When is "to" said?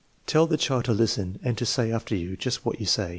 0.85-0.93, 1.59-1.63